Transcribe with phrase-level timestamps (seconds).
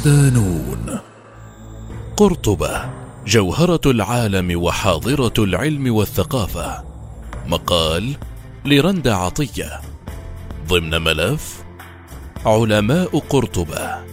[0.00, 0.98] صدانون
[2.16, 2.90] قرطبة
[3.26, 6.84] جوهرة العالم وحاضرة العلم والثقافة.
[7.46, 8.16] مقال
[8.64, 9.80] لرندا عطية.
[10.68, 11.64] ضمن ملف
[12.46, 14.04] علماء قرطبة.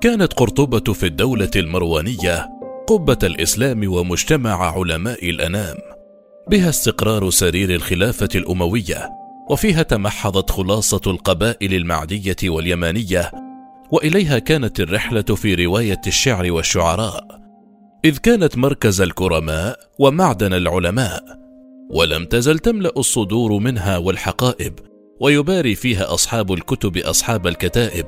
[0.00, 2.48] كانت قرطبة في الدولة المروانية
[2.86, 5.76] قبة الإسلام ومجتمع علماء الأنام.
[6.50, 13.30] بها استقرار سرير الخلافة الأموية وفيها تمحضت خلاصة القبائل المعدية واليمانية
[13.90, 17.40] وإليها كانت الرحلة في رواية الشعر والشعراء.
[18.04, 21.24] إذ كانت مركز الكرماء ومعدن العلماء
[21.90, 24.78] ولم تزل تملأ الصدور منها والحقائب
[25.20, 28.06] ويباري فيها أصحاب الكتب أصحاب الكتائب.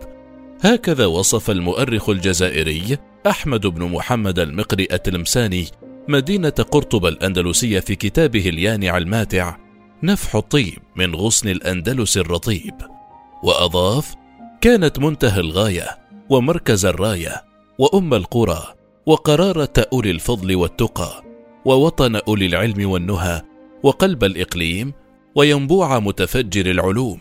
[0.61, 5.67] هكذا وصف المؤرخ الجزائري أحمد بن محمد المقري التلمساني
[6.09, 9.66] مدينة قرطبه الأندلسية في كتابه اليانع الماتع
[10.03, 12.75] نفح الطيب من غصن الأندلس الرطيب.
[13.43, 14.15] وأضاف
[14.61, 15.99] كانت منتهى الغاية
[16.31, 17.45] ومركز الراية
[17.79, 18.75] وأم القرى
[19.07, 21.25] وقرارة أولي الفضل والتقى
[21.65, 23.43] ووطن أولي العلم والنهى
[23.83, 24.93] وقلب الإقليم
[25.35, 27.21] وينبوع متفجر العلوم.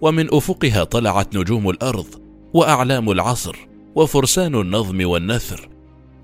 [0.00, 2.06] ومن أفقها طلعت نجوم الأرض
[2.54, 3.56] وأعلام العصر
[3.94, 5.68] وفرسان النظم والنثر.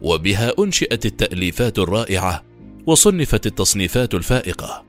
[0.03, 2.45] وبها أنشئت التأليفات الرائعة
[2.87, 4.88] وصنفت التصنيفات الفائقة.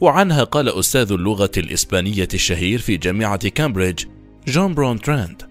[0.00, 4.04] وعنها قال أستاذ اللغة الإسبانية الشهير في جامعة كامبريدج
[4.48, 5.42] جون براند تراند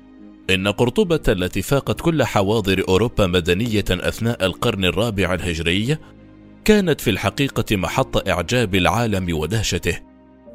[0.49, 5.97] إن قرطبة التي فاقت كل حواضر أوروبا مدنية أثناء القرن الرابع الهجري
[6.65, 9.99] كانت في الحقيقة محط إعجاب العالم ودهشته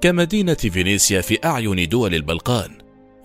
[0.01, 2.71] كمدينة فينيسيا في أعين دول البلقان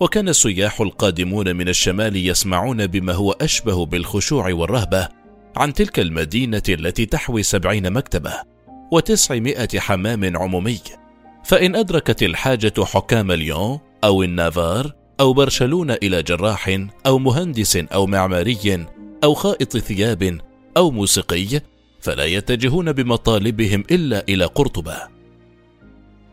[0.00, 5.08] وكان السياح القادمون من الشمال يسمعون بما هو أشبه بالخشوع والرهبة
[5.56, 8.49] عن تلك المدينة التي تحوي سبعين مكتبة.
[8.90, 10.80] وتسعمائة حمام عمومي
[11.44, 18.86] فإن أدركت الحاجة حكام ليون أو النافار أو برشلونة إلى جراح أو مهندس أو معماري
[19.24, 20.38] أو خائط ثياب
[20.76, 21.60] أو موسيقي
[22.00, 24.96] فلا يتجهون بمطالبهم إلا إلى قرطبة.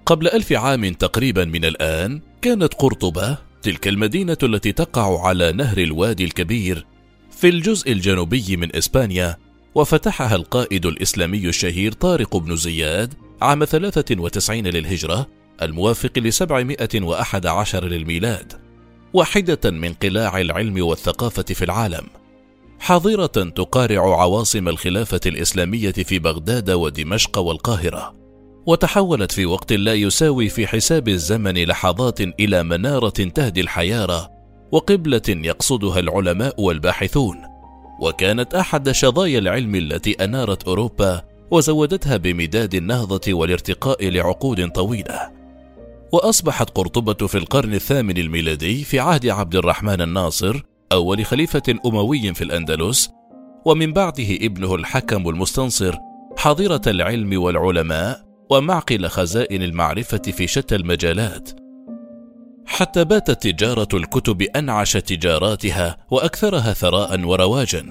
[0.05, 6.23] قبل ألف عام تقريبا من الآن كانت قرطبة تلك المدينة التي تقع على نهر الوادي
[6.23, 6.85] الكبير
[7.31, 9.37] في الجزء الجنوبي من إسبانيا
[9.77, 15.27] وفتحها القائد الإسلامي الشهير طارق بن زياد عام 93 للهجرة
[15.61, 16.11] الموافق
[16.95, 18.53] وأحد عشر للميلاد
[19.13, 22.03] واحدة من قلاع العلم والثقافة في العالم
[22.79, 28.15] حاضرة تقارع عواصم الخلافة الإسلامية في بغداد ودمشق والقاهرة
[28.65, 34.29] وتحولت في وقت لا يساوي في حساب الزمن لحظات إلى منارة تهدي الحيارى
[34.71, 37.56] وقبلة يقصدها العلماء والباحثون.
[37.99, 41.21] وكانت أحد شظايا العلم التي أنارت أوروبا
[41.51, 45.31] وزودتها بمداد النهضة والارتقاء لعقود طويلة.
[46.11, 52.43] وأصبحت قرطبة في القرن الثامن الميلادي في عهد عبد الرحمن الناصر أول خليفة أموي في
[52.43, 53.09] الأندلس
[53.65, 55.95] ومن بعده ابنه الحكم المستنصر
[56.37, 61.66] حاضرة العلم والعلماء ومعقل خزائن المعرفة في شتى المجالات.
[62.67, 67.85] حتى باتت تجارة الكتب أنعش تجاراتها وأكثرها ثراء ورواجا.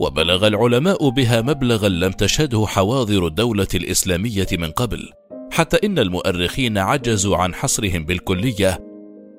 [0.00, 5.08] وبلغ العلماء بها مبلغا لم تشهده حواضر الدولة الإسلامية من قبل
[5.52, 8.78] حتى إن المؤرخين عجزوا عن حصرهم بالكلية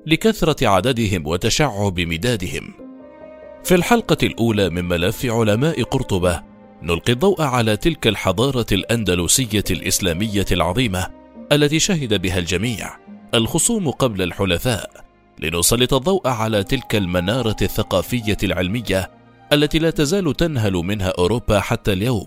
[0.06, 2.74] لكثرة عددهم وتشعب مدادهم.
[3.64, 6.42] في الحلقة الأولى من ملف علماء قرطبة
[6.82, 11.06] نلقي الضوء على تلك الحضارة الأندلسية الإسلامية العظيمة
[11.52, 13.01] التي شهد بها الجميع.
[13.34, 15.04] الخصوم قبل الحلفاء
[15.38, 19.10] لنسلط الضوء على تلك المنارة الثقافية العلمية
[19.52, 22.26] التي لا تزال تنهل منها أوروبا حتى اليوم.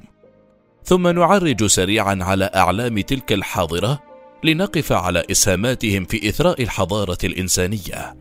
[0.84, 4.00] ثم نعرج سريعا على أعلام تلك الحاضرة
[4.44, 8.16] لنقف على إسهاماتهم في إثراء الحضارة الإنسانية.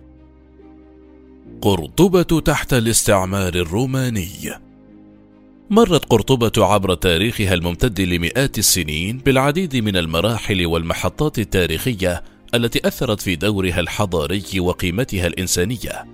[1.63, 4.51] قرطبة تحت الاستعمار الروماني.
[5.71, 13.37] مرت قرطبة عبر تاريخها الممتد لمئات السنين بالعديد من المراحل والمحطات التاريخية التي أثرت في
[13.37, 16.05] دورها الحضاري وقيمتها الإنسانية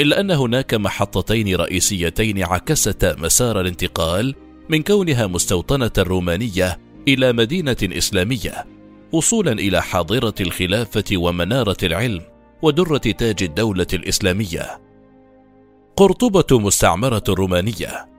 [0.00, 4.34] إلا أن هناك محطتين رئيسيتين عكستا مسار الانتقال
[4.68, 6.78] من كونها مستوطنة رومانية
[7.08, 8.66] إلى مدينة إسلامية
[9.12, 12.22] وصولا إلى حاضرة الخلافة ومنارة العلم
[12.62, 14.80] ودرة تاج الدولة الإسلامية.
[15.96, 18.13] قرطبة مستعمرة رومانية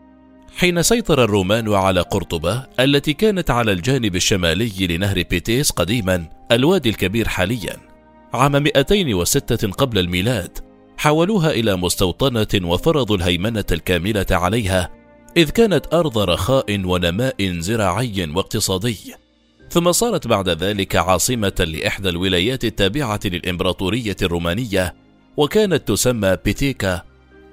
[0.57, 7.27] حين سيطر الرومان على قرطبة التي كانت على الجانب الشمالي لنهر بيتيس قديما الوادي الكبير
[7.27, 7.77] حاليا.
[8.33, 10.57] عام 206 قبل الميلاد
[10.97, 14.89] حولوها إلى مستوطنة وفرضوا الهيمنة الكاملة عليها
[15.37, 18.97] إذ كانت أرض رخاء ونماء زراعي واقتصادي.
[19.69, 24.95] ثم صارت بعد ذلك عاصمة لإحدى الولايات التابعة للإمبراطورية الرومانية
[25.37, 27.01] وكانت تسمى بيتيكا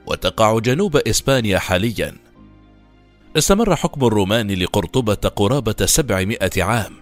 [0.07, 2.32] وتقع جنوب إسبانيا حاليا.
[3.39, 6.93] استمر حكم الرومان لقرطبة قرابة 700 عام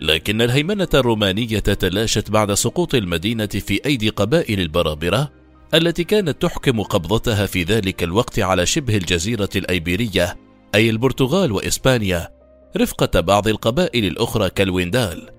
[0.00, 5.30] لكن الهيمنة الرومانية تلاشت بعد سقوط المدينة في أيدي قبائل البرابرة
[5.74, 10.36] التي كانت تحكم قبضتها في ذلك الوقت على شبه الجزيرة الأيبيرية
[10.74, 12.28] أي البرتغال وإسبانيا
[12.76, 15.30] رفقة بعض القبائل الأخرى كالويندال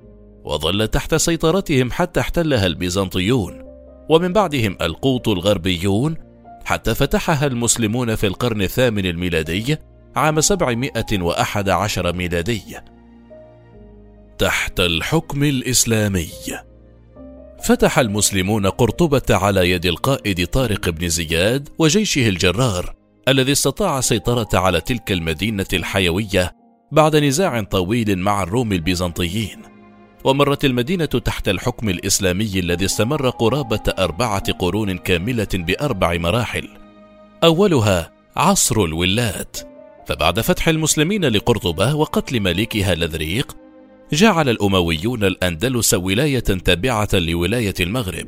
[0.43, 3.63] وظل تحت سيطرتهم حتى احتلها البيزنطيون
[4.09, 6.17] ومن بعدهم القوط الغربيون
[6.65, 9.77] حتى فتحها المسلمون في القرن الثامن الميلادي
[10.15, 12.61] عام 711 ميلادي
[14.37, 16.29] تحت الحكم الإسلامي.
[17.63, 22.95] فتح المسلمون قرطبة على يد القائد طارق بن زياد وجيشه الجرار
[23.27, 26.55] الذي استطاع السيطرة على تلك المدينة الحيوية
[26.91, 29.61] بعد نزاع طويل مع الروم البيزنطيين.
[30.23, 36.69] ومرت المدينة تحت الحكم الإسلامي الذي استمر قرابة أربعة قرون كاملة بأربع مراحل.
[37.43, 39.70] أولها عصر الولات
[40.11, 43.57] فبعد فتح المسلمين لقرطبة وقتل ملكها لذريق
[44.13, 48.27] جعل الأمويون الأندلس ولاية تابعة لولاية المغرب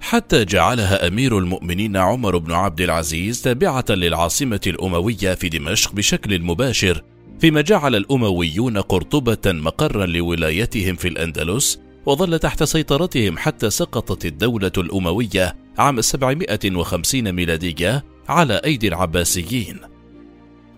[0.00, 7.02] حتى جعلها أمير المؤمنين عمر بن عبد العزيز تابعة للعاصمة الأموية في دمشق بشكل مباشر
[7.40, 15.56] فيما جعل الأمويون قرطبة مقرا لولايتهم في الأندلس وظل تحت سيطرتهم حتى سقطت الدولة الأموية
[15.78, 19.97] عام 750 ميلادية على أيدي العباسيين.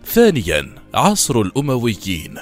[0.05, 2.35] ثانيا عصر الأمويين.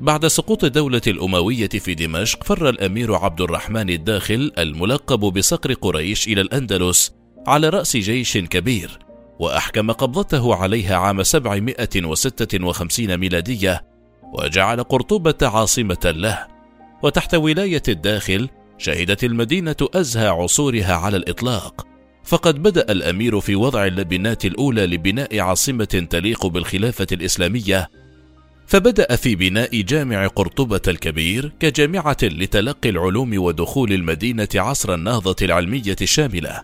[0.00, 6.40] بعد سقوط الدولة الأموية في دمشق فر الأمير عبد الرحمن الداخل الملقب بصقر قريش إلى
[6.40, 7.14] الأندلس
[7.46, 8.98] على رأس جيش كبير
[9.38, 13.84] وأحكم قبضته عليها عام 756 ميلادية
[14.32, 16.46] وجعل قرطبة عاصمة له.
[17.02, 18.48] وتحت ولاية الداخل
[18.78, 21.86] شهدت المدينة أزهى عصورها على الإطلاق.
[22.28, 27.90] فقد بدأ الأمير في وضع اللبنات الأولى لبناء عاصمة تليق بالخلافة الإسلامية.
[28.66, 36.62] فبدأ في بناء جامع قرطبة الكبير كجامعة لتلقي العلوم ودخول المدينة عصر النهضة العلمية الشاملة.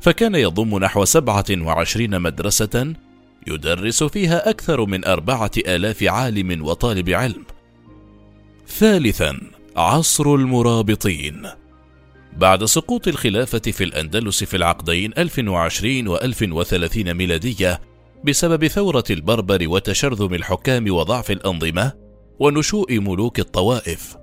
[0.00, 2.94] فكان يضم نحو سبعة وعشرين مدرسة
[3.46, 7.44] يدرس فيها أكثر من أربعة آلاف عالم وطالب علم.
[8.68, 9.40] ثالثا
[9.76, 11.46] عصر المرابطين.
[12.36, 17.80] بعد سقوط الخلافة في الأندلس في العقدين 1020 و 1030 ميلادية
[18.24, 21.92] بسبب ثورة البربر وتشرذم الحكام وضعف الأنظمة
[22.38, 24.16] ونشوء ملوك الطوائف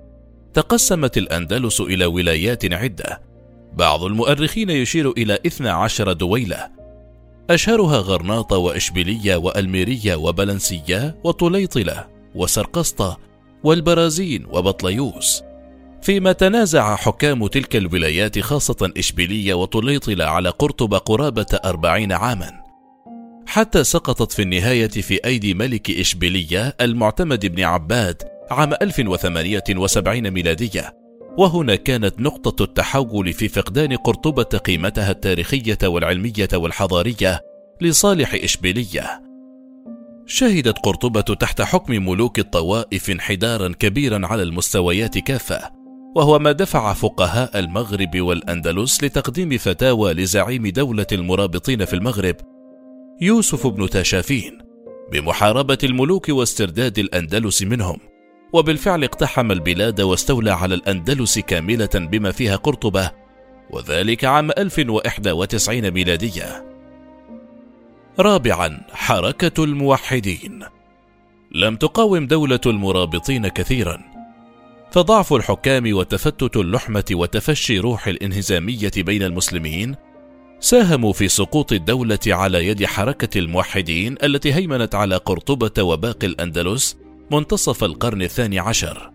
[0.54, 3.22] تقسمت الأندلس إلى ولايات عدة.
[3.74, 6.72] بعض المؤرخين يشير إلى 12 دويلة.
[7.50, 13.20] أشهرها غرناطة وإشبيلية وألميرية وبلنسية وطليطلة وسرقسطة
[13.64, 15.44] والبرازين وبطليوس.
[16.04, 22.52] فيما تنازع حكام تلك الولايات خاصة إشبيلية وطليطلة على قرطبة قرابة أربعين عاماً.
[23.48, 30.98] حتى سقطت في النهاية في أيدي ملك إشبيلية المعتمد بن عباد عام 1078 ميلادية.
[31.38, 37.42] وهنا كانت نقطة التحول في فقدان قرطبة قيمتها التاريخية والعلمية والحضارية
[37.82, 39.22] لصالح إشبيلية.
[40.26, 45.83] شهدت قرطبة تحت حكم ملوك الطوائف انحدارا كبيرا على المستويات كافة.
[46.16, 52.36] وهو ما دفع فقهاء المغرب والأندلس لتقديم فتاوى لزعيم دولة المرابطين في المغرب
[53.22, 54.58] يوسف بن تاشافين
[55.12, 57.98] بمحاربة الملوك واسترداد الأندلس منهم
[58.54, 63.12] وبالفعل اقتحم البلاد واستولى على الأندلس كاملة بما فيها قرطبة
[63.70, 66.66] وذلك عام 1091 ميلادية.
[68.20, 70.66] رابعا حركة الموحدين.
[71.52, 74.13] لم تقاوم دولة المرابطين كثيرا.
[74.94, 79.96] فضعف الحكام وتفتت اللحمة وتفشي روح الانهزامية بين المسلمين
[80.60, 86.98] ساهموا في سقوط الدولة على يد حركة الموحدين التي هيمنت على قرطبة وباقي الأندلس
[87.32, 89.12] منتصف القرن الثاني عشر.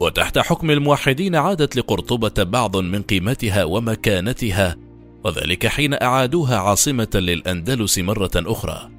[0.00, 4.76] وتحت حكم الموحدين عادت لقرطبة بعض من قيمتها ومكانتها
[5.24, 8.90] وذلك حين أعادوها عاصمة للأندلس مرة أخرى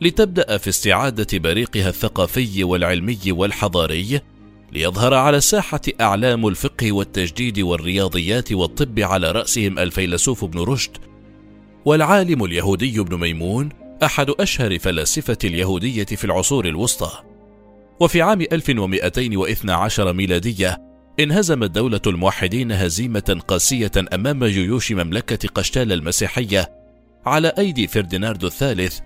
[0.00, 4.20] لتبدأ في استعادة بريقها الثقافي والعلمي والحضاري
[4.76, 10.96] ليظهر على الساحة أعلام الفقه والتجديد والرياضيات والطب على رأسهم الفيلسوف ابن رشد
[11.84, 13.68] والعالم اليهودي ابن ميمون
[14.04, 17.10] أحد أشهر فلاسفة اليهودية في العصور الوسطى.
[18.00, 20.82] وفي عام 1212 ميلادية
[21.20, 26.70] انهزمت دولة الموحدين هزيمة قاسية أمام جيوش مملكة قشتال المسيحية
[27.26, 28.98] على أيدي فرديناردو الثالث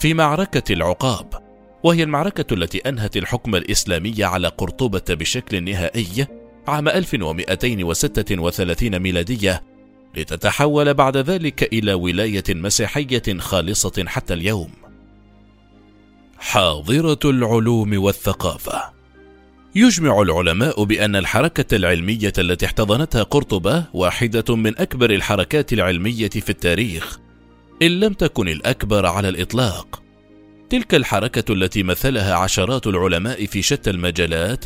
[0.00, 1.45] في معركة العقاب.
[1.86, 6.26] وهي المعركة التي أنهت الحكم الإسلامي على قرطبة بشكل نهائي
[6.68, 9.62] عام 1236 ميلادية
[10.16, 14.70] لتتحول بعد ذلك إلى ولاية مسيحية خالصة حتى اليوم.
[16.38, 18.82] حاضرة العلوم والثقافة
[19.74, 27.18] يجمع العلماء بأن الحركة العلمية التي احتضنتها قرطبة واحدة من أكبر الحركات العلمية في التاريخ،
[27.82, 30.05] إن لم تكن الأكبر على الإطلاق.
[30.70, 34.64] تلك الحركة التي مثلها عشرات العلماء في شتى المجالات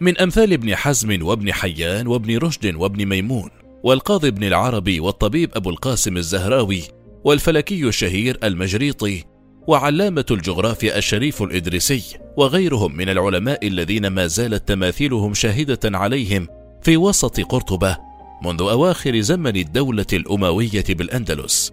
[0.00, 3.50] من أمثال ابن حزم وابن حيان وابن رشد وابن ميمون
[3.82, 6.82] والقاضي ابن العربي والطبيب أبو القاسم الزهراوي
[7.24, 9.24] والفلكي الشهير المجريطي
[9.66, 12.02] وعلامة الجغرافيا الشريف الإدريسي
[12.36, 16.48] وغيرهم من العلماء الذين ما زالت تماثيلهم شاهدة عليهم
[16.82, 17.96] في وسط قرطبة
[18.44, 21.72] منذ أواخر زمن الدولة الأموية بالأندلس.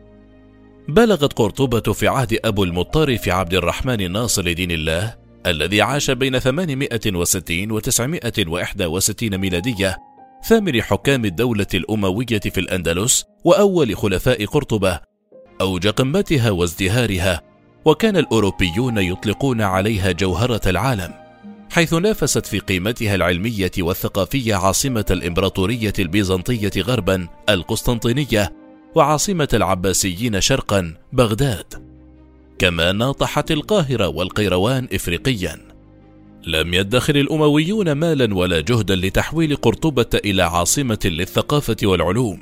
[0.89, 5.15] بلغت قرطبة في عهد أبو المطرف عبد الرحمن ناصر دين الله
[5.45, 9.97] الذي عاش بين 860 و 961 ميلادية
[10.47, 14.99] ثامن حكام الدولة الأموية في الأندلس وأول خلفاء قرطبة
[15.61, 17.41] أوج قمتها وازدهارها
[17.85, 21.13] وكان الأوروبيون يطلقون عليها جوهرة العالم
[21.71, 28.58] حيث نافست في قيمتها العلمية والثقافية عاصمة الإمبراطورية البيزنطية غربا القسطنطينية
[28.95, 31.89] وعاصمة العباسيين شرقا بغداد
[32.59, 35.69] كما ناطحت القاهرة والقيروان إفريقيا.
[36.47, 42.39] لم يدخر الأمويون مالا ولا جهدا لتحويل قرطبة إلى عاصمة للثقافة والعلوم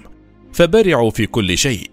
[0.54, 1.89] فبرعوا في كل شيء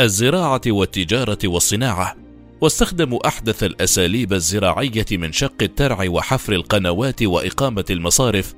[0.00, 2.16] الزراعة والتجارة والصناعة
[2.60, 8.54] واستخدموا أحدث الأساليب الزراعية من شق الترع وحفر القنوات وإقامة المصارف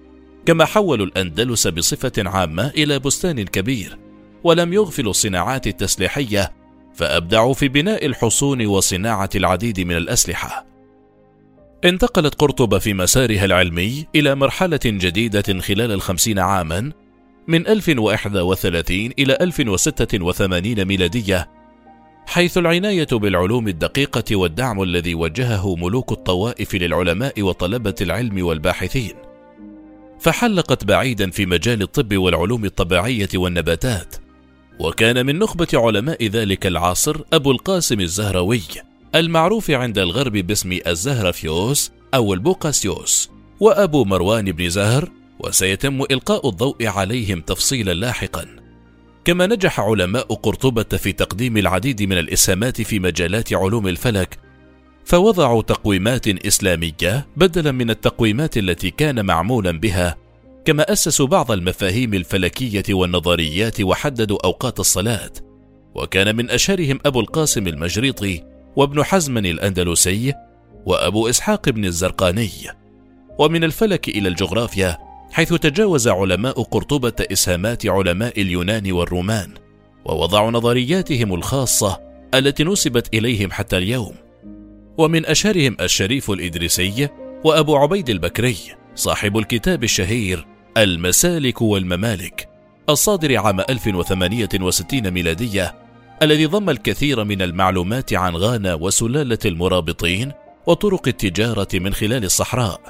[0.46, 4.01] كما حولوا الأندلس بصفة عامة إلى بستان كبير.
[4.44, 6.52] ولم يغفلوا الصناعات التسليحية
[6.94, 10.66] فأبدعوا في بناء الحصون وصناعة العديد من الأسلحة.
[11.84, 16.92] انتقلت قرطبة في مسارها العلمي إلى مرحلة جديدة خلال الخمسين عاما
[17.48, 21.48] من 1031 إلى 1086 ميلادية
[22.26, 29.14] حيث العناية بالعلوم الدقيقة والدعم الذي وجهه ملوك الطوائف للعلماء وطلبة العلم والباحثين.
[30.20, 34.21] فحلقت بعيدا في مجال الطب والعلوم الطبيعية والنباتات
[34.82, 38.62] وكان من نخبة علماء ذلك العصر أبو القاسم الزهروي
[39.14, 45.08] المعروف عند الغرب باسم الزهرفيوس أو البوقاسيوس وأبو مروان بن زهر
[45.38, 48.46] وسيتم إلقاء الضوء عليهم تفصيلا لاحقا.
[49.24, 54.38] كما نجح علماء قرطبة في تقديم العديد من الإسهامات في مجالات علوم الفلك
[55.04, 60.16] فوضعوا تقويمات إسلامية بدلا من التقويمات التي كان معمولا بها
[60.64, 65.30] كما أسسوا بعض المفاهيم الفلكية والنظريات وحددوا أوقات الصلاة
[65.94, 68.44] وكان من أشهرهم أبو القاسم المجريطي
[68.76, 70.34] وابن حزم الأندلسي
[70.86, 72.50] وأبو إسحاق بن الزرقاني.
[73.38, 74.98] ومن الفلك إلى الجغرافيا
[75.32, 79.54] حيث تجاوز علماء قرطبة إسهامات علماء اليونان والرومان
[80.04, 82.00] ووضعوا نظرياتهم الخاصة
[82.34, 84.14] التي نسبت إليهم حتى اليوم.
[84.98, 87.08] ومن أشهرهم الشريف الإدريسي
[87.44, 88.56] وأبو عبيد البكري
[88.94, 92.48] صاحب الكتاب الشهير المسالك والممالك.
[92.88, 95.74] الصادر عام 1068 ميلادية
[96.22, 100.32] الذي ضم الكثير من المعلومات عن غانا وسلالة المرابطين
[100.66, 102.80] وطرق التجارة من خلال الصحراء.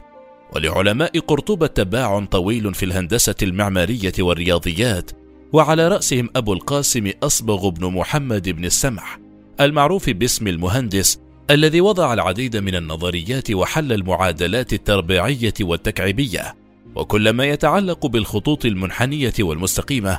[0.54, 5.10] ولعلماء قرطبة باع طويل في الهندسة المعمارية والرياضيات
[5.52, 9.18] وعلى رأسهم أبو القاسم أصبغ بن محمد بن السمح
[9.60, 11.20] المعروف باسم المهندس
[11.50, 16.61] الذي وضع العديد من النظريات وحل المعادلات التربيعية والتكعيبية.
[16.94, 20.18] وكل ما يتعلق بالخطوط المنحنية والمستقيمة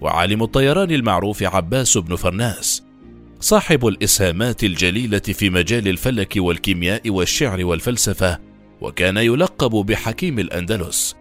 [0.00, 2.82] وعالم الطيران المعروف عباس بن فرناس
[3.40, 8.38] صاحب الإسهامات الجليلة في مجال الفلك والكيمياء والشعر والفلسفة
[8.80, 11.16] وكان يلقب بحكيم الأندلس.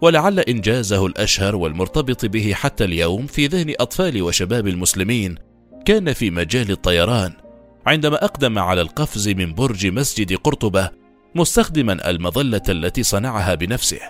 [0.00, 5.34] ولعل إنجازه الأشهر والمرتبط به حتى اليوم في ذهن أطفال وشباب المسلمين
[5.84, 7.32] كان في مجال الطيران
[7.86, 10.90] عندما أقدم على القفز من برج مسجد قرطبة
[11.34, 14.00] مستخدما المظلة التي صنعها بنفسه.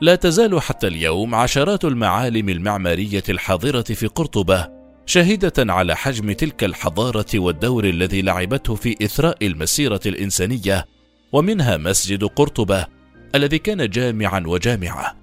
[0.00, 4.68] لا تزال حتى اليوم عشرات المعالم المعمارية الحاضرة في قرطبة
[5.06, 10.86] شاهدة على حجم تلك الحضارة والدور الذي لعبته في إثراء المسيرة الإنسانية
[11.32, 12.86] ومنها مسجد قرطبة
[13.34, 15.16] الذي كان جامعا وجامعة.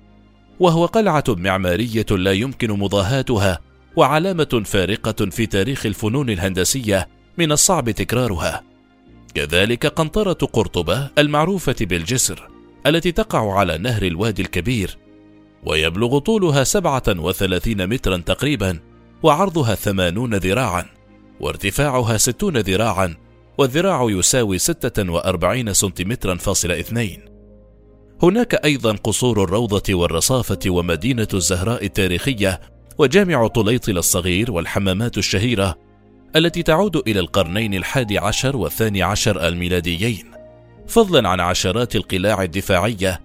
[0.60, 3.60] وهو قلعة معمارية لا يمكن مضاهاتها
[3.96, 7.08] وعلامة فارقة في تاريخ الفنون الهندسية
[7.38, 8.64] من الصعب تكرارها.
[9.34, 12.57] كذلك قنطرة قرطبة المعروفة بالجسر.
[12.86, 14.98] التي تقع على نهر الوادي الكبير
[15.66, 18.80] ويبلغ طولها سبعة وثلاثين مترا تقريبا
[19.24, 20.86] وعرضها ثمانون ذراعا
[21.40, 23.16] وارتفاعها ستون ذراعا
[23.58, 27.26] والذراع يساوي 46 سنتيمترا فاصل اثنين.
[28.24, 32.62] هناك أيضا قصور الروضة والرصافة ومدينة الزهراء التاريخية
[32.98, 35.76] وجامع طليطل الصغير والحمامات الشهيرة
[36.36, 40.37] التي تعود إلى القرنين الحادي عشر والثاني عشر الميلاديين.
[40.88, 43.22] فضلا عن عشرات القلاع الدفاعية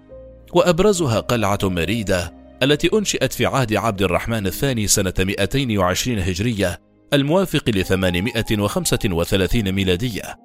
[0.53, 6.81] وأبرزها قلعة مريدة التي أنشئت في عهد عبد الرحمن الثاني سنة 220 هجرية
[7.13, 10.39] الموافق ل 835 ميلادية.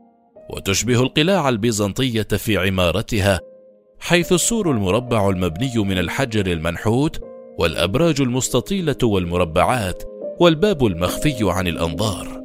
[0.49, 3.39] وتشبه القلاع البيزنطية في عمارتها
[3.99, 7.21] حيث السور المربع المبني من الحجر المنحوت
[7.59, 10.03] والأبراج المستطيلة والمربعات
[10.39, 12.36] والباب المخفي عن الأنظار.